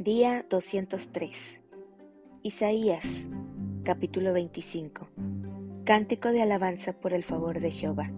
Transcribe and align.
Día 0.00 0.46
203. 0.48 1.60
Isaías, 2.44 3.04
capítulo 3.82 4.32
25. 4.32 5.08
Cántico 5.84 6.28
de 6.28 6.40
alabanza 6.40 6.92
por 6.92 7.12
el 7.12 7.24
favor 7.24 7.58
de 7.58 7.72
Jehová. 7.72 8.08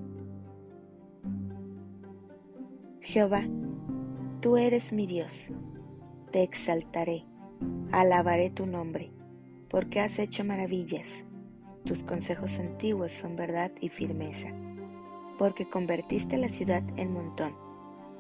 Jehová, 3.01 3.45
tú 4.43 4.59
eres 4.59 4.93
mi 4.93 5.07
Dios. 5.07 5.33
Te 6.31 6.43
exaltaré, 6.43 7.25
alabaré 7.93 8.51
tu 8.51 8.67
nombre, 8.67 9.11
porque 9.71 10.01
has 10.01 10.19
hecho 10.19 10.45
maravillas. 10.45 11.25
Tus 11.87 12.03
consejos 12.03 12.59
antiguos 12.59 13.11
son 13.11 13.37
verdad 13.37 13.73
y 13.81 13.89
firmeza, 13.89 14.49
porque 15.39 15.67
convertiste 15.71 16.37
la 16.37 16.51
ciudad 16.51 16.83
en 16.99 17.15
montón, 17.15 17.55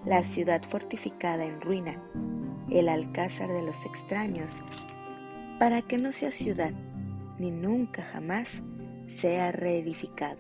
la 0.05 0.25
ciudad 0.25 0.63
fortificada 0.63 1.45
en 1.45 1.61
ruina 1.61 2.01
el 2.71 2.89
alcázar 2.89 3.49
de 3.49 3.63
los 3.63 3.85
extraños, 3.85 4.49
para 5.59 5.83
que 5.83 5.99
no 5.99 6.13
sea 6.13 6.31
ciudad, 6.31 6.73
ni 7.39 7.51
nunca 7.51 8.03
jamás 8.03 8.63
sea 9.17 9.53
reedificado. 9.53 10.39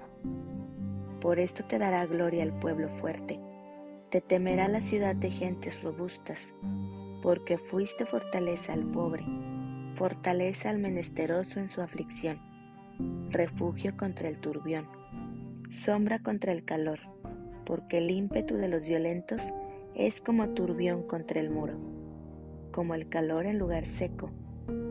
Por 1.20 1.38
esto 1.38 1.64
te 1.64 1.78
dará 1.78 2.06
gloria 2.06 2.42
el 2.42 2.52
pueblo 2.52 2.88
fuerte, 3.00 3.40
te 4.10 4.20
temerá 4.20 4.68
la 4.68 4.80
ciudad 4.80 5.14
de 5.14 5.30
gentes 5.30 5.82
robustas, 5.82 6.40
porque 7.22 7.58
fuiste 7.58 8.06
fortaleza 8.06 8.72
al 8.72 8.84
pobre, 8.84 9.24
fortaleza 9.96 10.70
al 10.70 10.78
menesteroso 10.78 11.60
en 11.60 11.68
su 11.68 11.82
aflicción, 11.82 12.40
refugio 13.30 13.96
contra 13.96 14.28
el 14.28 14.38
turbión, 14.38 14.88
sombra 15.70 16.20
contra 16.20 16.52
el 16.52 16.64
calor, 16.64 17.00
porque 17.66 17.98
el 17.98 18.10
ímpetu 18.10 18.54
de 18.54 18.68
los 18.68 18.84
violentos 18.84 19.42
es 19.94 20.20
como 20.20 20.50
turbión 20.50 21.02
contra 21.02 21.40
el 21.40 21.50
muro 21.50 21.78
como 22.70 22.94
el 22.94 23.08
calor 23.08 23.46
en 23.46 23.58
lugar 23.58 23.86
seco. 23.86 24.30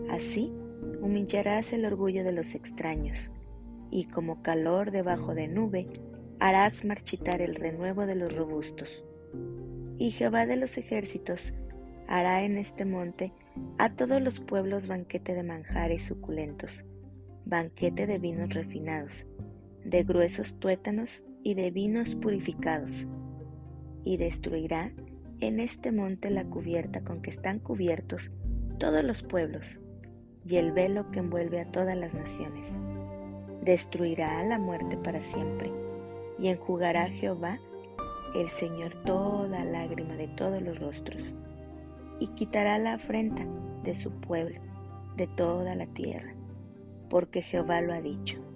Así 0.09 0.53
humillarás 1.01 1.73
el 1.73 1.85
orgullo 1.85 2.23
de 2.23 2.31
los 2.31 2.55
extraños, 2.55 3.31
y 3.91 4.05
como 4.05 4.41
calor 4.41 4.91
debajo 4.91 5.33
de 5.33 5.47
nube, 5.47 5.87
harás 6.39 6.85
marchitar 6.85 7.41
el 7.41 7.55
renuevo 7.55 8.05
de 8.05 8.15
los 8.15 8.35
robustos. 8.35 9.05
Y 9.97 10.11
Jehová 10.11 10.45
de 10.45 10.55
los 10.55 10.77
ejércitos 10.77 11.53
hará 12.07 12.43
en 12.43 12.57
este 12.57 12.85
monte 12.85 13.33
a 13.77 13.93
todos 13.93 14.21
los 14.21 14.39
pueblos 14.39 14.87
banquete 14.87 15.33
de 15.33 15.43
manjares 15.43 16.03
suculentos, 16.03 16.85
banquete 17.45 18.07
de 18.07 18.19
vinos 18.19 18.53
refinados, 18.53 19.25
de 19.83 20.03
gruesos 20.03 20.57
tuétanos 20.59 21.23
y 21.43 21.53
de 21.55 21.71
vinos 21.71 22.15
purificados, 22.15 23.07
y 24.03 24.17
destruirá 24.17 24.91
en 25.39 25.59
este 25.59 25.91
monte 25.91 26.29
la 26.29 26.45
cubierta 26.45 27.01
con 27.01 27.21
que 27.21 27.29
están 27.29 27.59
cubiertos 27.59 28.31
todos 28.77 29.03
los 29.03 29.23
pueblos 29.23 29.79
y 30.45 30.57
el 30.57 30.71
velo 30.71 31.11
que 31.11 31.19
envuelve 31.19 31.59
a 31.61 31.71
todas 31.71 31.97
las 31.97 32.13
naciones. 32.13 32.65
Destruirá 33.63 34.39
a 34.39 34.43
la 34.43 34.57
muerte 34.57 34.97
para 34.97 35.21
siempre 35.21 35.71
y 36.37 36.47
enjugará 36.47 37.03
a 37.03 37.09
Jehová 37.09 37.59
el 38.35 38.49
Señor 38.49 38.93
toda 39.05 39.65
lágrima 39.65 40.15
de 40.15 40.27
todos 40.27 40.61
los 40.61 40.79
rostros 40.79 41.21
y 42.19 42.27
quitará 42.27 42.77
la 42.77 42.93
afrenta 42.93 43.45
de 43.83 43.95
su 43.95 44.11
pueblo, 44.11 44.59
de 45.15 45.27
toda 45.27 45.75
la 45.75 45.87
tierra, 45.87 46.33
porque 47.09 47.41
Jehová 47.41 47.81
lo 47.81 47.93
ha 47.93 48.01
dicho. 48.01 48.48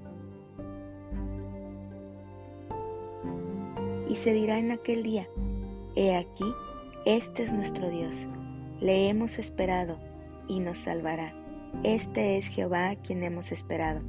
Y 4.14 4.16
se 4.16 4.32
dirá 4.32 4.60
en 4.60 4.72
aquel 4.72 5.02
día, 5.02 5.28
he 5.96 6.16
aquí, 6.16 6.46
este 7.04 7.42
es 7.42 7.52
nuestro 7.52 7.90
Dios, 7.90 8.14
le 8.80 9.10
hemos 9.10 9.40
esperado 9.40 9.98
y 10.48 10.60
nos 10.60 10.78
salvará. 10.78 11.34
Este 11.82 12.38
es 12.38 12.46
Jehová 12.46 12.92
a 12.92 12.96
quien 12.96 13.24
hemos 13.24 13.52
esperado. 13.52 14.04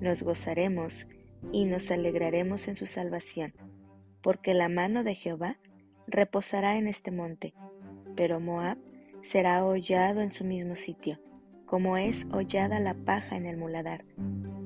Nos 0.00 0.22
gozaremos 0.22 1.08
y 1.50 1.64
nos 1.64 1.90
alegraremos 1.90 2.68
en 2.68 2.76
su 2.76 2.86
salvación, 2.86 3.52
porque 4.22 4.54
la 4.54 4.68
mano 4.68 5.02
de 5.02 5.16
Jehová 5.16 5.58
reposará 6.06 6.76
en 6.76 6.86
este 6.86 7.10
monte, 7.10 7.52
pero 8.14 8.38
Moab 8.38 8.78
será 9.24 9.66
hollado 9.66 10.20
en 10.20 10.30
su 10.30 10.44
mismo 10.44 10.76
sitio, 10.76 11.18
como 11.66 11.96
es 11.96 12.28
hollada 12.30 12.78
la 12.78 12.94
paja 12.94 13.36
en 13.36 13.44
el 13.44 13.56
muladar, 13.56 14.04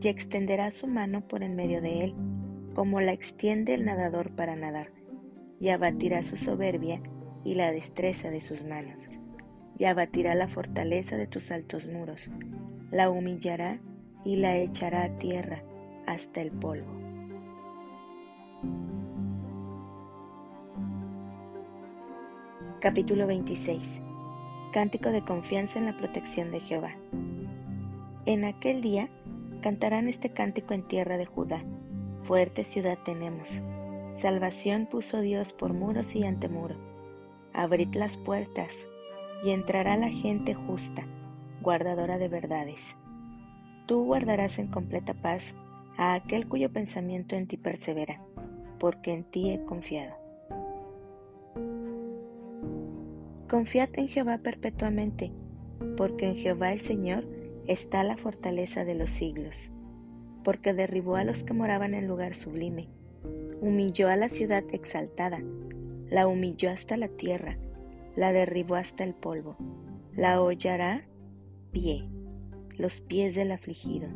y 0.03 0.09
extenderá 0.09 0.71
su 0.71 0.87
mano 0.87 1.27
por 1.27 1.43
en 1.43 1.57
medio 1.57 1.81
de 1.81 2.05
él, 2.05 2.15
como 2.75 3.01
la 3.01 3.13
extiende 3.13 3.75
el 3.75 3.85
nadador 3.85 4.31
para 4.35 4.57
nadar, 4.57 4.91
y 5.61 5.69
abatirá 5.69 6.23
su 6.23 6.37
soberbia 6.37 7.01
y 7.45 7.55
la 7.55 7.73
destreza 7.73 8.31
de 8.31 8.41
sus 8.41 8.65
manos, 8.65 9.11
y 9.79 9.85
abatirá 9.85 10.35
la 10.35 10.49
fortaleza 10.49 11.17
de 11.17 11.27
tus 11.27 11.51
altos 11.51 11.87
muros, 11.87 12.31
la 12.91 13.11
humillará 13.11 13.81
y 14.25 14.37
la 14.37 14.57
echará 14.57 15.05
a 15.05 15.19
tierra 15.19 15.63
hasta 16.07 16.41
el 16.41 16.51
polvo. 16.53 17.03
Capítulo 22.81 23.27
26 23.27 24.01
Cántico 24.73 25.11
de 25.11 25.23
confianza 25.23 25.79
en 25.79 25.85
la 25.85 25.97
protección 25.97 26.51
de 26.51 26.61
Jehová. 26.61 26.97
En 28.27 28.45
aquel 28.45 28.81
día 28.81 29.09
cantarán 29.61 30.09
este 30.09 30.31
cántico 30.31 30.75
en 30.75 30.89
tierra 30.89 31.17
de 31.17 31.27
Judá. 31.27 31.63
Fuerte 32.25 32.63
ciudad 32.63 32.99
tenemos. 33.05 33.49
Salvación 34.17 34.87
puso 34.87 35.21
Dios 35.21 35.53
por 35.53 35.73
muros 35.73 36.15
y 36.15 36.25
antemuro 36.25 36.77
abrid 37.55 37.95
las 37.95 38.17
puertas, 38.17 38.71
y 39.45 39.51
entrará 39.51 39.97
la 39.97 40.09
gente 40.09 40.55
justa, 40.55 41.07
guardadora 41.61 42.19
de 42.19 42.29
verdades. 42.29 42.97
Tú 43.87 44.05
guardarás 44.05 44.59
en 44.59 44.69
completa 44.69 45.15
paz 45.15 45.55
a 45.97 46.15
aquel 46.15 46.49
cuyo 46.49 46.73
pensamiento 46.73 47.35
en 47.37 47.47
ti 47.47 47.57
persevera, 47.57 48.23
porque 48.79 49.13
en 49.13 49.25
ti 49.25 49.51
he 49.51 49.65
confiado. 49.65 50.15
Confiad 53.49 53.91
en 53.95 54.09
Jehová 54.09 54.39
perpetuamente, 54.39 55.33
porque 55.97 56.29
en 56.29 56.37
Jehová 56.37 56.73
el 56.73 56.81
Señor 56.81 57.27
está 57.67 58.03
la 58.05 58.17
fortaleza 58.17 58.85
de 58.85 58.95
los 58.95 59.11
siglos, 59.11 59.71
porque 60.43 60.75
derribó 60.75 61.17
a 61.17 61.25
los 61.25 61.45
que 61.45 61.55
moraban 61.55 61.95
en 61.95 62.07
lugar 62.09 62.35
sublime, 62.35 62.89
humilló 63.61 64.09
a 64.09 64.17
la 64.17 64.29
ciudad 64.29 64.65
exaltada, 64.73 65.41
la 66.09 66.27
humilló 66.27 66.71
hasta 66.71 66.97
la 66.97 67.09
tierra, 67.09 67.59
la 68.17 68.33
derribó 68.33 68.75
hasta 68.75 69.05
el 69.05 69.15
polvo, 69.15 69.57
la 70.15 70.43
hollará 70.43 71.07
pie, 71.71 72.09
los 72.77 73.01
pies 73.01 73.35
del 73.35 73.53
afligido, 73.53 74.09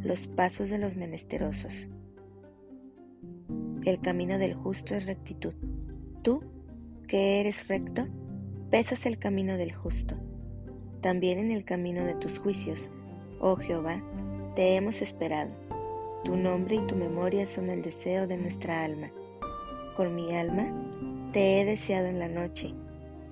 los 0.00 0.26
pasos 0.28 0.70
de 0.70 0.78
los 0.78 0.96
menesterosos. 0.96 1.88
El 3.84 4.00
camino 4.00 4.38
del 4.38 4.54
justo 4.54 4.94
es 4.94 5.06
rectitud. 5.06 5.54
Tú, 6.22 6.42
que 7.08 7.40
eres 7.40 7.66
recto, 7.66 8.06
pesas 8.70 9.06
el 9.06 9.18
camino 9.18 9.56
del 9.56 9.72
justo. 9.72 10.16
También 11.00 11.38
en 11.38 11.50
el 11.50 11.64
camino 11.64 12.04
de 12.04 12.14
tus 12.14 12.38
juicios, 12.38 12.90
oh 13.40 13.56
Jehová, 13.56 14.00
te 14.54 14.76
hemos 14.76 15.02
esperado. 15.02 15.50
Tu 16.24 16.36
nombre 16.36 16.76
y 16.76 16.86
tu 16.86 16.94
memoria 16.94 17.46
son 17.46 17.68
el 17.68 17.82
deseo 17.82 18.26
de 18.26 18.36
nuestra 18.36 18.84
alma. 18.84 19.10
Con 19.96 20.14
mi 20.14 20.34
alma 20.34 20.72
te 21.32 21.60
he 21.60 21.64
deseado 21.64 22.06
en 22.06 22.18
la 22.18 22.28
noche, 22.28 22.74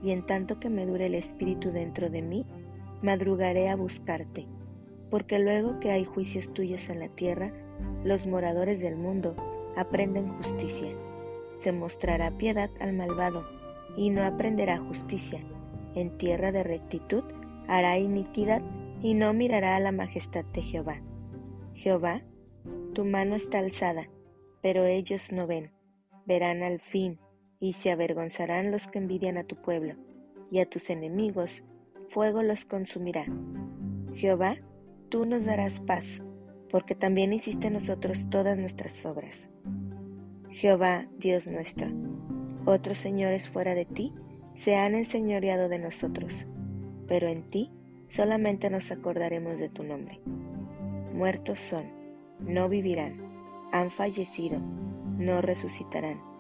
y 0.02 0.10
en 0.10 0.26
tanto 0.26 0.58
que 0.58 0.70
me 0.70 0.86
dure 0.86 1.06
el 1.06 1.14
espíritu 1.14 1.70
dentro 1.70 2.10
de 2.10 2.22
mí, 2.22 2.44
madrugaré 3.02 3.68
a 3.68 3.76
buscarte, 3.76 4.46
porque 5.08 5.38
luego 5.38 5.78
que 5.78 5.90
hay 5.90 6.04
juicios 6.04 6.52
tuyos 6.52 6.88
en 6.88 6.98
la 6.98 7.08
tierra, 7.08 7.52
los 8.04 8.26
moradores 8.26 8.80
del 8.80 8.96
mundo 8.96 9.36
aprenden 9.76 10.28
justicia. 10.42 10.90
Se 11.58 11.72
mostrará 11.72 12.36
piedad 12.38 12.70
al 12.80 12.92
malvado, 12.92 13.46
y 13.96 14.10
no 14.10 14.24
aprenderá 14.24 14.78
justicia. 14.78 15.40
En 15.94 16.16
tierra 16.18 16.52
de 16.52 16.64
rectitud 16.64 17.22
hará 17.68 17.98
iniquidad, 17.98 18.62
y 19.02 19.14
no 19.14 19.32
mirará 19.32 19.76
a 19.76 19.80
la 19.80 19.92
majestad 19.92 20.44
de 20.46 20.62
Jehová. 20.62 21.00
Jehová, 21.74 22.22
tu 22.92 23.04
mano 23.04 23.34
está 23.36 23.58
alzada, 23.58 24.10
pero 24.62 24.84
ellos 24.84 25.32
no 25.32 25.46
ven. 25.46 25.72
Verán 26.26 26.62
al 26.62 26.80
fin 26.80 27.18
y 27.58 27.74
se 27.74 27.90
avergonzarán 27.90 28.70
los 28.70 28.86
que 28.88 28.98
envidian 28.98 29.36
a 29.36 29.44
tu 29.44 29.56
pueblo, 29.56 29.94
y 30.50 30.60
a 30.60 30.66
tus 30.66 30.90
enemigos 30.90 31.64
fuego 32.08 32.42
los 32.42 32.64
consumirá. 32.64 33.26
Jehová, 34.14 34.56
tú 35.08 35.26
nos 35.26 35.44
darás 35.44 35.80
paz, 35.80 36.22
porque 36.70 36.94
también 36.94 37.32
hiciste 37.32 37.70
nosotros 37.70 38.26
todas 38.30 38.58
nuestras 38.58 39.04
obras. 39.06 39.50
Jehová, 40.50 41.08
Dios 41.18 41.46
nuestro, 41.46 41.88
otros 42.64 42.98
señores 42.98 43.48
fuera 43.48 43.74
de 43.74 43.84
ti 43.84 44.12
se 44.54 44.76
han 44.76 44.94
enseñoreado 44.94 45.68
de 45.68 45.78
nosotros, 45.78 46.46
pero 47.06 47.28
en 47.28 47.48
ti 47.50 47.70
solamente 48.08 48.68
nos 48.70 48.90
acordaremos 48.90 49.58
de 49.58 49.68
tu 49.68 49.84
nombre. 49.84 50.20
Muertos 51.14 51.58
son, 51.58 51.99
no 52.44 52.68
vivirán, 52.68 53.20
han 53.72 53.90
fallecido, 53.90 54.58
no 55.18 55.40
resucitarán 55.40 56.30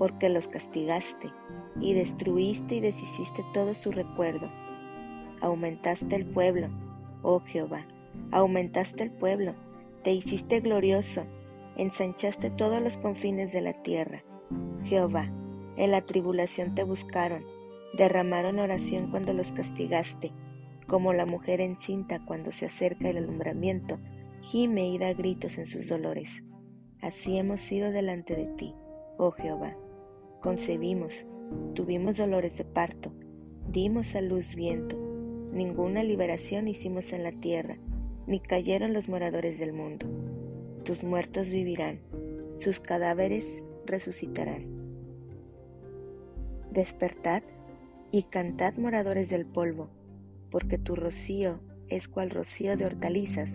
porque 0.00 0.30
los 0.30 0.48
castigaste 0.48 1.30
y 1.78 1.92
destruiste 1.92 2.76
y 2.76 2.80
deshiciste 2.80 3.44
todo 3.52 3.74
su 3.74 3.92
recuerdo. 3.92 4.50
aumentaste 5.42 6.16
el 6.16 6.24
pueblo, 6.24 6.68
oh 7.20 7.40
Jehová, 7.40 7.86
aumentaste 8.32 9.02
el 9.02 9.10
pueblo, 9.10 9.54
te 10.02 10.12
hiciste 10.12 10.60
glorioso, 10.60 11.26
ensanchaste 11.76 12.48
todos 12.48 12.80
los 12.80 12.96
confines 12.96 13.52
de 13.52 13.60
la 13.60 13.74
tierra. 13.82 14.24
Jehová, 14.84 15.30
en 15.76 15.90
la 15.90 16.00
tribulación 16.00 16.74
te 16.74 16.82
buscaron, 16.82 17.44
derramaron 17.92 18.58
oración 18.58 19.10
cuando 19.10 19.34
los 19.34 19.52
castigaste, 19.52 20.32
como 20.86 21.12
la 21.12 21.26
mujer 21.26 21.60
encinta 21.60 22.24
cuando 22.24 22.52
se 22.52 22.64
acerca 22.64 23.10
el 23.10 23.18
alumbramiento, 23.18 23.98
gime 24.42 24.88
y 24.88 24.98
da 24.98 25.12
gritos 25.12 25.58
en 25.58 25.66
sus 25.66 25.88
dolores. 25.88 26.42
Así 27.00 27.38
hemos 27.38 27.60
sido 27.60 27.90
delante 27.90 28.36
de 28.36 28.46
ti, 28.56 28.74
oh 29.18 29.30
Jehová. 29.30 29.76
Concebimos, 30.40 31.26
tuvimos 31.74 32.16
dolores 32.16 32.56
de 32.56 32.64
parto, 32.64 33.12
dimos 33.68 34.14
a 34.14 34.20
luz 34.20 34.54
viento, 34.54 34.96
ninguna 35.52 36.02
liberación 36.02 36.68
hicimos 36.68 37.12
en 37.12 37.22
la 37.22 37.32
tierra, 37.32 37.78
ni 38.26 38.40
cayeron 38.40 38.92
los 38.92 39.08
moradores 39.08 39.58
del 39.58 39.72
mundo. 39.72 40.06
Tus 40.84 41.02
muertos 41.02 41.48
vivirán, 41.48 42.00
sus 42.58 42.80
cadáveres 42.80 43.46
resucitarán. 43.86 44.66
Despertad 46.70 47.42
y 48.12 48.24
cantad 48.24 48.74
moradores 48.76 49.28
del 49.28 49.46
polvo, 49.46 49.90
porque 50.50 50.78
tu 50.78 50.96
rocío 50.96 51.60
es 51.88 52.08
cual 52.08 52.30
rocío 52.30 52.76
de 52.76 52.86
hortalizas, 52.86 53.50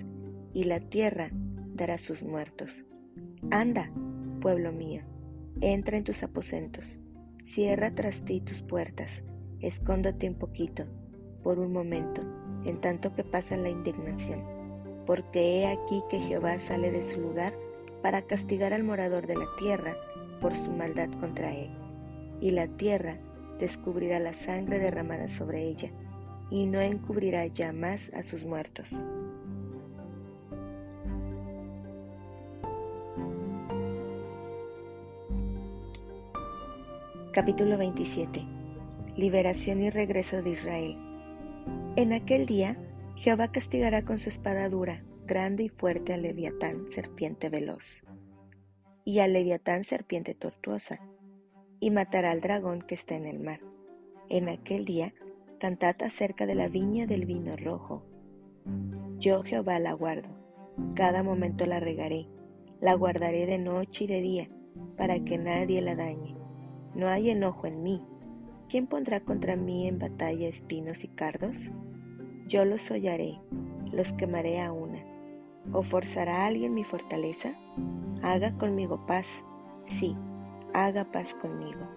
y 0.55 0.63
la 0.63 0.79
tierra 0.79 1.29
dará 1.75 1.97
sus 1.97 2.23
muertos. 2.23 2.71
Anda, 3.51 3.91
pueblo 4.39 4.71
mío, 4.71 5.03
entra 5.59 5.97
en 5.97 6.05
tus 6.05 6.23
aposentos, 6.23 6.85
cierra 7.43 7.93
tras 7.93 8.23
ti 8.23 8.39
tus 8.39 8.63
puertas, 8.63 9.21
escóndete 9.59 10.29
un 10.29 10.35
poquito, 10.35 10.85
por 11.43 11.59
un 11.59 11.73
momento, 11.73 12.21
en 12.63 12.79
tanto 12.79 13.13
que 13.13 13.25
pasa 13.25 13.57
la 13.57 13.69
indignación, 13.69 14.43
porque 15.05 15.59
he 15.59 15.67
aquí 15.67 16.01
que 16.09 16.21
Jehová 16.21 16.57
sale 16.59 16.89
de 16.89 17.03
su 17.03 17.19
lugar 17.19 17.53
para 18.01 18.21
castigar 18.21 18.71
al 18.71 18.83
morador 18.83 19.27
de 19.27 19.35
la 19.35 19.47
tierra 19.59 19.93
por 20.39 20.55
su 20.55 20.71
maldad 20.71 21.09
contra 21.19 21.53
él, 21.53 21.69
y 22.39 22.51
la 22.51 22.67
tierra 22.67 23.19
descubrirá 23.59 24.19
la 24.19 24.33
sangre 24.33 24.79
derramada 24.79 25.27
sobre 25.27 25.63
ella, 25.63 25.91
y 26.49 26.65
no 26.65 26.79
encubrirá 26.79 27.45
ya 27.47 27.73
más 27.73 28.09
a 28.13 28.23
sus 28.23 28.45
muertos. 28.45 28.89
Capítulo 37.35 37.77
27 37.77 38.47
Liberación 39.17 39.81
y 39.81 39.89
regreso 39.89 40.41
de 40.41 40.51
Israel. 40.51 40.97
En 41.97 42.13
aquel 42.13 42.45
día, 42.45 42.77
Jehová 43.17 43.51
castigará 43.51 44.05
con 44.05 44.19
su 44.19 44.29
espada 44.29 44.69
dura, 44.69 45.03
grande 45.25 45.63
y 45.65 45.67
fuerte 45.67 46.13
al 46.13 46.21
leviatán, 46.21 46.89
serpiente 46.91 47.49
veloz, 47.49 48.05
y 49.03 49.19
al 49.19 49.33
leviatán, 49.33 49.83
serpiente 49.83 50.33
tortuosa, 50.33 51.01
y 51.81 51.91
matará 51.91 52.31
al 52.31 52.39
dragón 52.39 52.81
que 52.81 52.95
está 52.95 53.15
en 53.15 53.25
el 53.25 53.41
mar. 53.41 53.59
En 54.29 54.47
aquel 54.47 54.85
día, 54.85 55.13
cantad 55.59 56.01
acerca 56.03 56.45
de 56.45 56.55
la 56.55 56.69
viña 56.69 57.05
del 57.05 57.25
vino 57.25 57.57
rojo. 57.57 58.05
Yo 59.19 59.43
Jehová 59.43 59.77
la 59.79 59.91
guardo, 59.91 60.29
cada 60.95 61.21
momento 61.21 61.65
la 61.65 61.81
regaré, 61.81 62.29
la 62.79 62.93
guardaré 62.93 63.45
de 63.45 63.57
noche 63.57 64.05
y 64.05 64.07
de 64.07 64.21
día, 64.21 64.49
para 64.95 65.19
que 65.19 65.37
nadie 65.37 65.81
la 65.81 65.95
dañe. 65.95 66.34
No 66.95 67.07
hay 67.09 67.29
enojo 67.29 67.67
en 67.67 67.83
mí, 67.83 68.01
¿Quién 68.67 68.87
pondrá 68.87 69.19
contra 69.19 69.55
mí 69.55 69.87
en 69.87 69.99
batalla 69.99 70.47
espinos 70.47 71.03
y 71.03 71.07
cardos? 71.07 71.55
Yo 72.47 72.65
los 72.65 72.89
hollaré, 72.89 73.39
los 73.91 74.11
quemaré 74.13 74.59
a 74.59 74.71
una. 74.71 74.97
¿O 75.71 75.83
forzará 75.83 76.47
alguien 76.47 76.73
mi 76.73 76.83
fortaleza? 76.83 77.53
Haga 78.23 78.57
conmigo 78.57 79.05
paz, 79.05 79.27
sí, 79.87 80.15
haga 80.73 81.11
paz 81.11 81.35
conmigo. 81.35 81.87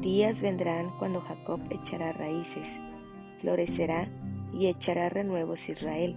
Días 0.00 0.40
vendrán 0.40 0.96
cuando 1.00 1.20
Jacob 1.22 1.60
echará 1.70 2.12
raíces, 2.12 2.80
florecerá 3.40 4.08
y 4.52 4.68
echará 4.68 5.08
renuevos 5.08 5.68
Israel, 5.68 6.16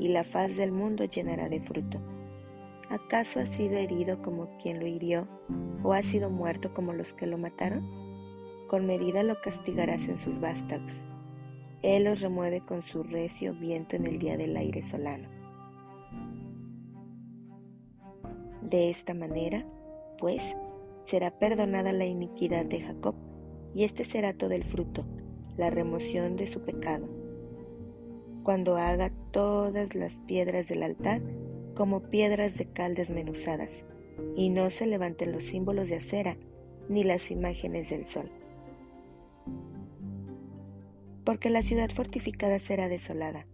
y 0.00 0.08
la 0.08 0.24
faz 0.24 0.56
del 0.56 0.72
mundo 0.72 1.04
llenará 1.04 1.48
de 1.48 1.60
fruto. 1.60 2.00
¿Acaso 2.90 3.40
ha 3.40 3.46
sido 3.46 3.76
herido 3.76 4.22
como 4.22 4.56
quien 4.58 4.80
lo 4.80 4.86
hirió, 4.86 5.28
o 5.82 5.92
ha 5.92 6.02
sido 6.02 6.30
muerto 6.30 6.72
como 6.74 6.92
los 6.92 7.12
que 7.12 7.26
lo 7.26 7.38
mataron? 7.38 8.08
con 8.68 8.86
medida 8.86 9.22
lo 9.22 9.40
castigarás 9.40 10.06
en 10.08 10.18
sus 10.18 10.38
vástagos. 10.38 10.92
Él 11.82 12.04
los 12.04 12.20
remueve 12.20 12.60
con 12.60 12.82
su 12.82 13.02
recio 13.02 13.54
viento 13.54 13.96
en 13.96 14.06
el 14.06 14.18
día 14.18 14.36
del 14.36 14.56
aire 14.56 14.82
solano. 14.82 15.28
De 18.62 18.90
esta 18.90 19.14
manera, 19.14 19.64
pues, 20.18 20.42
será 21.04 21.30
perdonada 21.38 21.92
la 21.92 22.04
iniquidad 22.04 22.66
de 22.66 22.80
Jacob, 22.80 23.14
y 23.74 23.84
este 23.84 24.04
será 24.04 24.34
todo 24.34 24.52
el 24.52 24.64
fruto, 24.64 25.06
la 25.56 25.70
remoción 25.70 26.36
de 26.36 26.48
su 26.48 26.60
pecado. 26.60 27.08
Cuando 28.42 28.76
haga 28.76 29.10
todas 29.30 29.94
las 29.94 30.14
piedras 30.26 30.68
del 30.68 30.82
altar 30.82 31.22
como 31.78 32.02
piedras 32.10 32.58
de 32.58 32.66
cal 32.66 32.94
desmenuzadas, 32.94 33.86
y 34.36 34.50
no 34.50 34.68
se 34.68 34.86
levanten 34.86 35.32
los 35.32 35.44
símbolos 35.44 35.88
de 35.88 35.96
acera 35.96 36.36
ni 36.90 37.04
las 37.04 37.30
imágenes 37.30 37.88
del 37.88 38.04
sol 38.04 38.30
porque 41.28 41.50
la 41.50 41.62
ciudad 41.62 41.90
fortificada 41.90 42.58
será 42.58 42.88
desolada, 42.88 43.46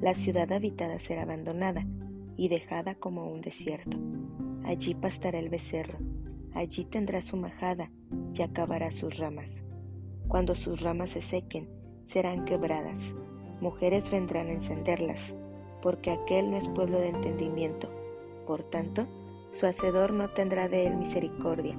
la 0.00 0.14
ciudad 0.14 0.52
habitada 0.52 1.00
será 1.00 1.22
abandonada 1.22 1.84
y 2.36 2.46
dejada 2.46 2.94
como 2.94 3.24
un 3.24 3.40
desierto. 3.40 3.98
Allí 4.62 4.94
pastará 4.94 5.40
el 5.40 5.48
becerro, 5.48 5.98
allí 6.54 6.84
tendrá 6.84 7.20
su 7.20 7.36
majada 7.36 7.90
y 8.34 8.42
acabará 8.42 8.92
sus 8.92 9.18
ramas. 9.18 9.64
Cuando 10.28 10.54
sus 10.54 10.80
ramas 10.80 11.10
se 11.10 11.20
sequen, 11.20 11.68
serán 12.04 12.44
quebradas, 12.44 13.16
mujeres 13.60 14.08
vendrán 14.12 14.46
a 14.46 14.52
encenderlas, 14.52 15.34
porque 15.82 16.10
aquel 16.10 16.50
no 16.50 16.56
es 16.56 16.68
pueblo 16.68 16.98
de 16.98 17.08
entendimiento. 17.08 17.88
Por 18.46 18.62
tanto, 18.62 19.06
su 19.58 19.66
hacedor 19.66 20.12
no 20.12 20.30
tendrá 20.30 20.68
de 20.68 20.86
él 20.86 20.96
misericordia, 20.96 21.76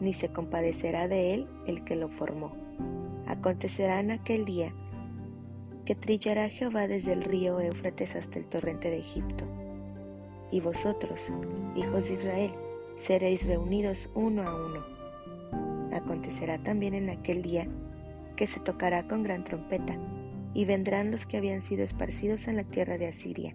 ni 0.00 0.14
se 0.14 0.28
compadecerá 0.28 1.08
de 1.08 1.34
él 1.34 1.48
el 1.66 1.84
que 1.84 1.96
lo 1.96 2.08
formó. 2.08 2.52
Acontecerá 3.26 4.00
en 4.00 4.12
aquel 4.12 4.44
día 4.44 4.72
que 5.84 5.94
trillará 5.94 6.48
Jehová 6.48 6.88
desde 6.88 7.12
el 7.12 7.22
río 7.22 7.60
Éufrates 7.60 8.16
hasta 8.16 8.38
el 8.38 8.46
torrente 8.46 8.90
de 8.90 8.98
Egipto. 8.98 9.44
Y 10.50 10.60
vosotros, 10.60 11.20
hijos 11.76 12.04
de 12.04 12.14
Israel, 12.14 12.52
seréis 12.98 13.44
reunidos 13.46 14.08
uno 14.14 14.42
a 14.42 14.54
uno. 14.54 14.84
Acontecerá 15.92 16.58
también 16.58 16.94
en 16.94 17.10
aquel 17.10 17.42
día 17.42 17.66
que 18.36 18.46
se 18.46 18.60
tocará 18.60 19.06
con 19.08 19.22
gran 19.22 19.44
trompeta, 19.44 19.96
y 20.56 20.64
vendrán 20.64 21.10
los 21.10 21.26
que 21.26 21.36
habían 21.36 21.60
sido 21.60 21.84
esparcidos 21.84 22.48
en 22.48 22.56
la 22.56 22.64
tierra 22.64 22.96
de 22.96 23.08
Asiria, 23.08 23.54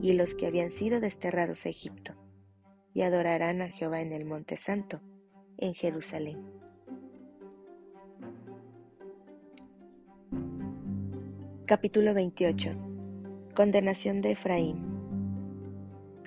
y 0.00 0.14
los 0.14 0.34
que 0.34 0.46
habían 0.46 0.70
sido 0.70 0.98
desterrados 0.98 1.66
a 1.66 1.68
Egipto, 1.68 2.14
y 2.94 3.02
adorarán 3.02 3.60
a 3.60 3.68
Jehová 3.68 4.00
en 4.00 4.10
el 4.10 4.24
monte 4.24 4.56
santo, 4.56 5.02
en 5.58 5.74
Jerusalén. 5.74 6.38
Capítulo 11.66 12.14
28 12.14 12.70
Condenación 13.54 14.22
de 14.22 14.30
Efraín 14.30 14.78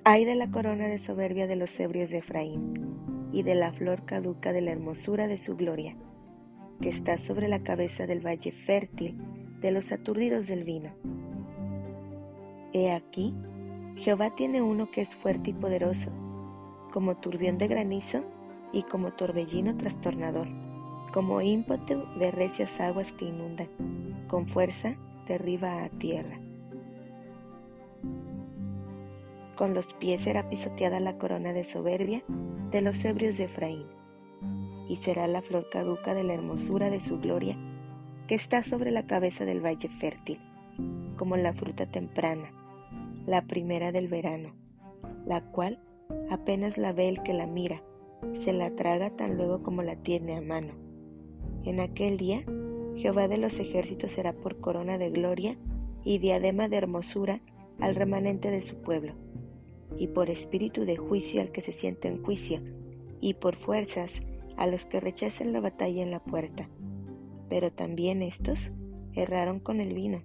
Ay 0.04 0.25
de 0.25 0.36
la 0.36 0.51
corona 0.51 0.88
de 0.89 1.00
soberbia 1.00 1.48
de 1.48 1.56
los 1.56 1.80
ebrios 1.80 2.12
de 2.12 2.20
Efraín 2.20 3.30
y 3.34 3.42
de 3.42 3.56
la 3.56 3.74
flor 3.74 4.06
caduca 4.06 4.54
de 4.54 4.62
la 4.62 4.74
hermosura 4.74 5.27
de 5.27 5.39
su 5.39 5.56
gloria, 5.56 5.98
que 6.82 6.89
está 6.89 7.18
sobre 7.18 7.48
la 7.48 7.63
cabeza 7.63 8.06
del 8.06 8.24
valle 8.24 8.51
fértil 8.51 9.20
de 9.62 9.72
los 9.72 9.92
aturdidos 9.92 10.48
del 10.48 10.64
vino. 10.64 10.92
He 12.74 12.92
aquí, 12.92 13.34
Jehová 13.96 14.36
tiene 14.36 14.62
uno 14.62 14.92
que 14.92 15.02
es 15.02 15.16
fuerte 15.16 15.50
y 15.50 15.54
poderoso, 15.54 16.12
como 16.94 17.18
turbión 17.18 17.58
de 17.58 17.68
granizo 17.68 18.24
y 18.72 18.84
como 18.84 19.14
torbellino 19.14 19.76
trastornador, 19.78 20.48
como 21.14 21.42
ímpetu 21.42 22.04
de 22.20 22.32
recias 22.32 22.80
aguas 22.80 23.12
que 23.14 23.26
inundan, 23.26 23.68
con 24.28 24.48
fuerza 24.48 24.96
derriba 25.28 25.84
a 25.84 25.90
tierra. 25.90 26.40
Con 29.56 29.74
los 29.74 29.88
pies 29.96 30.22
será 30.22 30.50
pisoteada 30.50 31.00
la 31.00 31.18
corona 31.18 31.52
de 31.52 31.64
soberbia 31.64 32.24
de 32.72 32.82
los 32.82 33.04
ebrios 33.04 33.38
de 33.38 33.46
Efraín, 33.46 33.88
y 34.88 34.98
será 34.98 35.28
la 35.28 35.42
flor 35.42 35.68
caduca 35.72 36.14
de 36.14 36.24
la 36.24 36.36
hermosura 36.36 36.92
de 36.92 37.02
su 37.02 37.20
gloria, 37.20 37.58
que 38.27 38.36
está 38.36 38.63
sobre 38.63 38.91
la 38.91 39.07
cabeza 39.07 39.46
del 39.46 39.65
valle 39.65 39.89
fértil, 39.89 40.39
como 41.17 41.38
la 41.38 41.53
fruta 41.53 41.86
temprana, 41.86 42.51
la 43.25 43.41
primera 43.48 43.91
del 43.91 44.07
verano, 44.10 44.53
la 45.25 45.41
cual 45.51 45.79
apenas 46.29 46.77
la 46.77 46.93
ve 46.93 47.10
el 47.10 47.24
que 47.24 47.34
la 47.34 47.48
mira, 47.48 47.81
se 48.34 48.53
la 48.53 48.75
traga 48.75 49.10
tan 49.12 49.38
luego 49.38 49.63
como 49.63 49.81
la 49.81 49.96
tiene 49.96 50.36
a 50.36 50.41
mano. 50.41 50.74
En 51.63 51.79
aquel 51.79 52.17
día 52.17 52.43
Jehová 52.98 53.27
de 53.27 53.38
los 53.38 53.60
ejércitos 53.60 54.12
será 54.12 54.34
por 54.34 54.60
corona 54.60 54.98
de 54.98 55.10
gloria 55.10 55.57
y 56.03 56.17
diadema 56.19 56.67
de 56.67 56.77
hermosura 56.77 57.41
al 57.79 57.96
remanente 57.96 58.51
de 58.51 58.62
su 58.62 58.75
pueblo, 58.75 59.13
y 59.98 60.07
por 60.07 60.29
espíritu 60.29 60.84
de 60.86 60.98
juicio 60.98 61.41
al 61.41 61.51
que 61.51 61.62
se 61.62 61.74
siente 61.74 62.07
en 62.07 62.24
juicio, 62.24 62.62
y 63.22 63.36
por 63.36 63.55
fuerzas 63.55 64.22
a 64.57 64.67
los 64.67 64.86
que 64.86 65.00
rechacen 65.00 65.53
la 65.53 65.60
batalla 65.60 66.01
en 66.01 66.12
la 66.12 66.24
puerta. 66.24 66.69
Pero 67.50 67.72
también 67.72 68.22
estos 68.22 68.72
erraron 69.13 69.60
con 69.60 69.80
el 69.80 69.94
vino, 69.94 70.24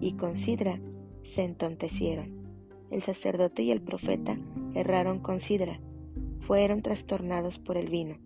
y 0.00 0.12
con 0.12 0.36
sidra 0.36 0.80
se 1.22 1.44
entontecieron. 1.44 2.44
El 2.90 3.02
sacerdote 3.02 3.62
y 3.62 3.70
el 3.70 3.80
profeta 3.80 4.38
erraron 4.74 5.18
con 5.18 5.40
sidra, 5.40 5.80
fueron 6.40 6.82
trastornados 6.82 7.58
por 7.58 7.76
el 7.76 7.88
vino, 7.88 8.16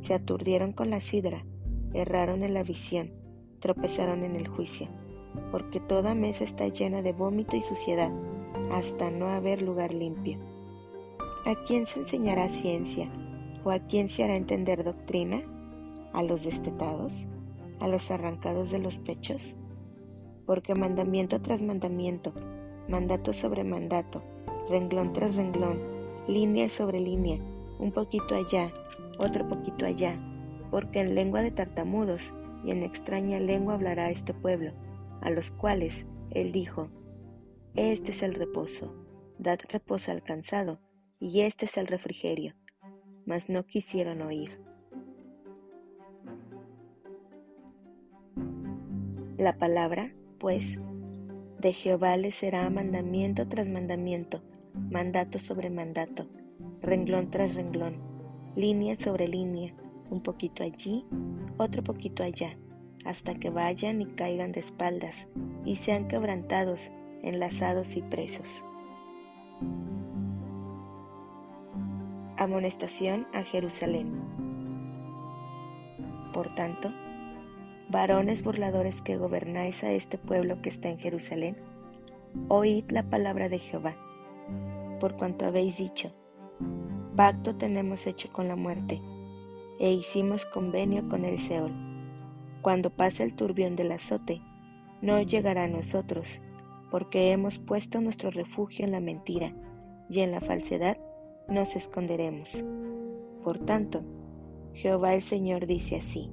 se 0.00 0.14
aturdieron 0.14 0.72
con 0.72 0.90
la 0.90 1.00
sidra, 1.00 1.44
erraron 1.92 2.42
en 2.42 2.54
la 2.54 2.62
visión, 2.62 3.12
tropezaron 3.60 4.24
en 4.24 4.36
el 4.36 4.48
juicio, 4.48 4.88
porque 5.50 5.80
toda 5.80 6.14
mesa 6.14 6.44
está 6.44 6.68
llena 6.68 7.02
de 7.02 7.12
vómito 7.12 7.56
y 7.56 7.62
suciedad, 7.62 8.10
hasta 8.70 9.10
no 9.10 9.28
haber 9.28 9.62
lugar 9.62 9.92
limpio. 9.92 10.38
¿A 11.44 11.54
quién 11.66 11.86
se 11.86 12.00
enseñará 12.00 12.48
ciencia? 12.48 13.10
¿O 13.64 13.70
a 13.70 13.78
quién 13.80 14.08
se 14.08 14.24
hará 14.24 14.36
entender 14.36 14.84
doctrina? 14.84 15.42
¿A 16.12 16.22
los 16.22 16.44
destetados? 16.44 17.12
¿A 17.80 17.86
los 17.88 18.10
arrancados 18.10 18.70
de 18.70 18.78
los 18.78 18.98
pechos? 18.98 19.56
Porque 20.46 20.74
mandamiento 20.74 21.40
tras 21.40 21.62
mandamiento, 21.62 22.32
mandato 22.88 23.32
sobre 23.32 23.62
mandato, 23.62 24.22
renglón 24.68 25.12
tras 25.12 25.36
renglón, 25.36 25.80
línea 26.26 26.68
sobre 26.68 27.00
línea, 27.00 27.38
un 27.78 27.92
poquito 27.92 28.34
allá, 28.34 28.72
otro 29.18 29.46
poquito 29.46 29.86
allá, 29.86 30.18
porque 30.70 31.00
en 31.00 31.14
lengua 31.14 31.42
de 31.42 31.50
tartamudos 31.50 32.32
y 32.64 32.72
en 32.72 32.82
extraña 32.82 33.38
lengua 33.38 33.74
hablará 33.74 34.10
este 34.10 34.34
pueblo, 34.34 34.72
a 35.20 35.30
los 35.30 35.50
cuales 35.50 36.06
él 36.30 36.52
dijo, 36.52 36.88
Este 37.74 38.10
es 38.10 38.22
el 38.22 38.34
reposo, 38.34 38.92
dad 39.38 39.60
reposo 39.68 40.10
al 40.10 40.22
cansado, 40.22 40.80
y 41.20 41.40
este 41.40 41.66
es 41.66 41.76
el 41.76 41.86
refrigerio, 41.86 42.54
mas 43.24 43.48
no 43.48 43.64
quisieron 43.64 44.22
oír. 44.22 44.67
La 49.38 49.56
palabra, 49.56 50.12
pues, 50.40 50.80
de 51.60 51.72
Jehová 51.72 52.16
les 52.16 52.34
será 52.34 52.68
mandamiento 52.70 53.46
tras 53.46 53.68
mandamiento, 53.68 54.42
mandato 54.90 55.38
sobre 55.38 55.70
mandato, 55.70 56.26
renglón 56.82 57.30
tras 57.30 57.54
renglón, 57.54 57.98
línea 58.56 58.96
sobre 58.96 59.28
línea, 59.28 59.72
un 60.10 60.24
poquito 60.24 60.64
allí, 60.64 61.04
otro 61.56 61.84
poquito 61.84 62.24
allá, 62.24 62.58
hasta 63.04 63.36
que 63.36 63.48
vayan 63.48 64.02
y 64.02 64.06
caigan 64.06 64.50
de 64.50 64.58
espaldas 64.58 65.28
y 65.64 65.76
sean 65.76 66.08
quebrantados, 66.08 66.90
enlazados 67.22 67.96
y 67.96 68.02
presos. 68.02 68.48
Amonestación 72.36 73.28
a 73.32 73.44
Jerusalén. 73.44 74.20
Por 76.32 76.52
tanto, 76.56 76.90
varones 77.90 78.42
burladores 78.42 79.00
que 79.00 79.16
gobernáis 79.16 79.82
a 79.82 79.92
este 79.92 80.18
pueblo 80.18 80.60
que 80.60 80.68
está 80.68 80.90
en 80.90 80.98
Jerusalén, 80.98 81.56
oíd 82.48 82.84
la 82.90 83.08
palabra 83.08 83.48
de 83.48 83.58
Jehová, 83.58 83.96
por 85.00 85.16
cuanto 85.16 85.46
habéis 85.46 85.78
dicho, 85.78 86.12
pacto 87.16 87.56
tenemos 87.56 88.06
hecho 88.06 88.30
con 88.32 88.46
la 88.46 88.56
muerte 88.56 89.00
e 89.80 89.92
hicimos 89.92 90.44
convenio 90.44 91.08
con 91.08 91.24
el 91.24 91.38
Seol. 91.38 91.72
Cuando 92.62 92.90
pase 92.90 93.22
el 93.22 93.34
turbión 93.34 93.76
del 93.76 93.92
azote, 93.92 94.42
no 95.00 95.22
llegará 95.22 95.64
a 95.64 95.68
nosotros, 95.68 96.42
porque 96.90 97.32
hemos 97.32 97.58
puesto 97.58 98.00
nuestro 98.00 98.30
refugio 98.30 98.84
en 98.84 98.92
la 98.92 99.00
mentira, 99.00 99.54
y 100.10 100.20
en 100.20 100.32
la 100.32 100.40
falsedad 100.40 100.98
nos 101.48 101.76
esconderemos. 101.76 102.50
Por 103.44 103.58
tanto, 103.58 104.02
Jehová 104.74 105.14
el 105.14 105.22
Señor 105.22 105.66
dice 105.66 105.96
así. 105.96 106.30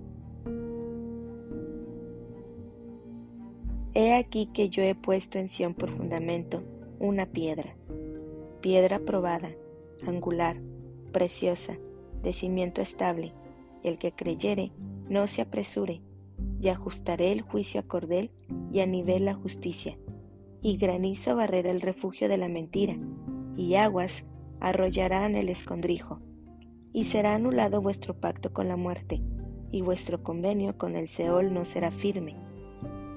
He 3.98 4.14
aquí 4.14 4.48
que 4.48 4.68
yo 4.68 4.84
he 4.84 4.94
puesto 4.94 5.40
en 5.40 5.48
Sión 5.48 5.74
por 5.74 5.90
fundamento 5.90 6.62
una 7.00 7.28
piedra, 7.28 7.78
piedra 8.60 9.00
probada, 9.00 9.52
angular, 10.06 10.62
preciosa, 11.14 11.78
de 12.22 12.34
cimiento 12.34 12.82
estable, 12.82 13.34
el 13.84 13.98
que 13.98 14.12
creyere, 14.12 14.74
no 15.08 15.28
se 15.28 15.42
apresure, 15.42 16.02
y 16.60 16.68
ajustaré 16.68 17.32
el 17.32 17.40
juicio 17.40 17.80
a 17.80 17.84
cordel 17.84 18.32
y 18.70 18.82
a 18.82 18.86
nivel 18.86 19.24
la 19.24 19.34
justicia, 19.34 19.98
y 20.62 20.76
granizo 20.76 21.38
barrerá 21.38 21.72
el 21.72 21.80
refugio 21.80 22.28
de 22.28 22.36
la 22.36 22.50
mentira, 22.50 22.98
y 23.56 23.76
aguas 23.76 24.26
arrollarán 24.60 25.38
el 25.38 25.48
escondrijo, 25.48 26.20
y 26.92 27.06
será 27.06 27.36
anulado 27.36 27.82
vuestro 27.82 28.20
pacto 28.20 28.52
con 28.52 28.68
la 28.68 28.76
muerte, 28.76 29.22
y 29.72 29.80
vuestro 29.80 30.22
convenio 30.22 30.78
con 30.78 30.98
el 30.98 31.08
Seol 31.08 31.54
no 31.54 31.64
será 31.64 31.92
firme. 31.92 32.45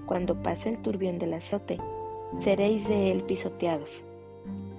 Cuando 0.08 0.42
pase 0.42 0.70
el 0.70 0.82
turbión 0.82 1.20
del 1.20 1.34
azote, 1.34 1.78
seréis 2.40 2.88
de 2.88 3.12
él 3.12 3.22
pisoteados. 3.22 4.04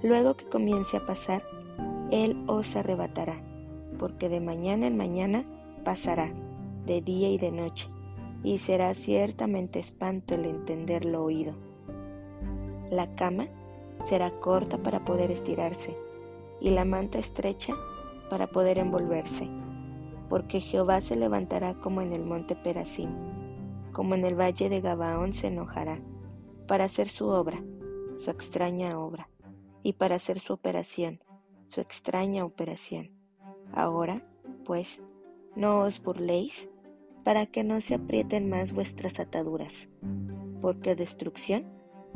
Luego 0.02 0.34
que 0.34 0.44
comience 0.44 0.98
a 0.98 1.06
pasar, 1.06 1.42
él 2.10 2.36
os 2.46 2.76
arrebatará 2.76 3.40
porque 4.00 4.30
de 4.30 4.40
mañana 4.40 4.86
en 4.86 4.96
mañana 4.96 5.44
pasará, 5.84 6.32
de 6.86 7.02
día 7.02 7.28
y 7.28 7.36
de 7.36 7.52
noche, 7.52 7.86
y 8.42 8.56
será 8.56 8.94
ciertamente 8.94 9.78
espanto 9.78 10.34
el 10.34 10.46
entender 10.46 11.04
lo 11.04 11.22
oído. 11.22 11.52
La 12.90 13.14
cama 13.14 13.46
será 14.06 14.30
corta 14.40 14.78
para 14.78 15.04
poder 15.04 15.30
estirarse, 15.30 15.94
y 16.62 16.70
la 16.70 16.86
manta 16.86 17.18
estrecha 17.18 17.74
para 18.30 18.46
poder 18.46 18.78
envolverse, 18.78 19.50
porque 20.30 20.62
Jehová 20.62 21.02
se 21.02 21.14
levantará 21.14 21.74
como 21.74 22.00
en 22.00 22.14
el 22.14 22.24
monte 22.24 22.56
Perasim, 22.56 23.10
como 23.92 24.14
en 24.14 24.24
el 24.24 24.38
valle 24.38 24.68
de 24.68 24.80
Gabaón 24.80 25.32
se 25.32 25.48
enojará, 25.48 26.00
para 26.66 26.84
hacer 26.84 27.08
su 27.08 27.28
obra, 27.28 27.62
su 28.18 28.30
extraña 28.30 28.98
obra, 28.98 29.28
y 29.82 29.94
para 29.94 30.16
hacer 30.16 30.40
su 30.40 30.52
operación, 30.52 31.20
su 31.68 31.80
extraña 31.80 32.44
operación 32.44 33.20
Ahora, 33.72 34.26
pues, 34.64 35.00
no 35.54 35.80
os 35.80 36.02
burléis, 36.02 36.68
para 37.24 37.46
que 37.46 37.62
no 37.62 37.80
se 37.80 37.94
aprieten 37.94 38.48
más 38.48 38.72
vuestras 38.72 39.20
ataduras, 39.20 39.88
porque 40.60 40.96
destrucción, 40.96 41.66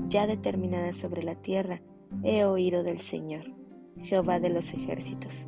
ya 0.09 0.27
determinada 0.27 0.93
sobre 0.93 1.23
la 1.23 1.37
tierra, 1.37 1.81
he 2.25 2.45
oído 2.45 2.83
del 2.83 2.99
Señor, 2.99 3.55
Jehová 3.99 4.41
de 4.41 4.51
los 4.51 4.73
ejércitos. 4.73 5.47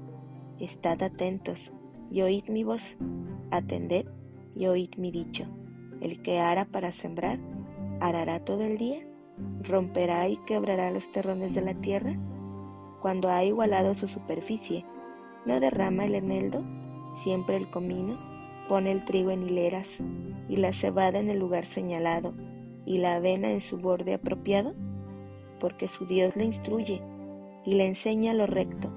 Estad 0.61 1.03
atentos 1.03 1.73
y 2.11 2.23
oíd 2.23 2.49
mi 2.49 2.63
voz, 2.63 2.97
atended 3.51 4.07
y 4.55 4.67
oíd 4.67 4.97
mi 4.97 5.11
dicho. 5.11 5.47
El 6.01 6.23
que 6.23 6.39
ara 6.39 6.65
para 6.67 6.93
sembrar, 6.93 7.39
arará 8.01 8.45
todo 8.45 8.63
el 8.63 8.79
día, 8.79 9.07
romperá 9.63 10.29
y 10.29 10.37
quebrará 10.47 10.91
los 10.91 11.11
terrones 11.13 11.55
de 11.55 11.63
la 11.63 11.75
tierra, 11.75 12.17
cuando 13.01 13.31
ha 13.31 13.45
igualado 13.45 13.95
su 13.95 14.09
superficie 14.09 14.85
¿No 15.47 15.61
derrama 15.61 16.07
el 16.07 16.17
eneldo 16.17 16.65
siempre 17.15 17.57
el 17.57 17.71
comino? 17.71 18.19
Pone 18.69 18.91
el 18.91 19.05
trigo 19.05 19.31
en 19.31 19.45
hileras 19.45 20.01
y 20.49 20.57
la 20.57 20.73
cebada 20.73 21.21
en 21.21 21.31
el 21.31 21.39
lugar 21.39 21.65
señalado 21.65 22.35
y 22.85 22.99
la 22.99 23.15
avena 23.15 23.53
en 23.53 23.61
su 23.61 23.79
borde 23.79 24.15
apropiado, 24.15 24.75
porque 25.61 25.87
su 25.87 26.05
Dios 26.05 26.35
le 26.35 26.47
instruye 26.47 27.01
y 27.65 27.75
le 27.75 27.87
enseña 27.87 28.35
lo 28.35 28.47
recto, 28.49 28.93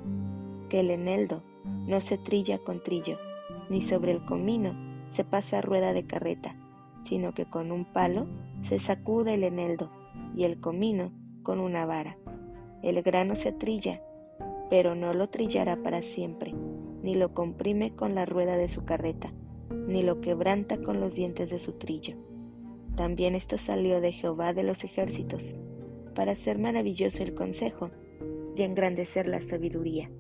que 0.69 0.79
el 0.79 0.89
eneldo 0.89 1.43
no 1.85 2.01
se 2.01 2.17
trilla 2.17 2.57
con 2.57 2.81
trillo, 2.81 3.19
ni 3.69 3.81
sobre 3.81 4.11
el 4.11 4.25
comino 4.25 4.73
se 5.11 5.23
pasa 5.23 5.61
rueda 5.61 5.93
de 5.93 6.07
carreta, 6.07 6.55
sino 7.01 7.33
que 7.33 7.45
con 7.45 7.71
un 7.71 7.85
palo 7.85 8.27
se 8.63 8.79
sacude 8.79 9.35
el 9.35 9.43
eneldo 9.43 9.91
y 10.35 10.43
el 10.43 10.59
comino 10.59 11.11
con 11.43 11.59
una 11.59 11.85
vara. 11.85 12.17
El 12.83 13.01
grano 13.01 13.35
se 13.35 13.51
trilla 13.51 14.01
pero 14.69 14.95
no 14.95 15.13
lo 15.13 15.29
trillará 15.29 15.81
para 15.81 16.01
siempre, 16.01 16.53
ni 17.01 17.15
lo 17.15 17.33
comprime 17.33 17.95
con 17.95 18.15
la 18.15 18.25
rueda 18.25 18.55
de 18.55 18.69
su 18.69 18.85
carreta, 18.85 19.33
ni 19.87 20.03
lo 20.03 20.21
quebranta 20.21 20.77
con 20.81 20.99
los 20.99 21.15
dientes 21.15 21.49
de 21.49 21.59
su 21.59 21.73
trillo. 21.73 22.15
También 22.95 23.35
esto 23.35 23.57
salió 23.57 23.99
de 23.99 24.11
Jehová 24.11 24.53
de 24.53 24.63
los 24.63 24.83
ejércitos, 24.83 25.43
para 26.13 26.33
hacer 26.33 26.59
maravilloso 26.59 27.23
el 27.23 27.33
consejo 27.33 27.89
y 28.55 28.61
engrandecer 28.61 29.27
la 29.27 29.41
sabiduría. 29.41 30.11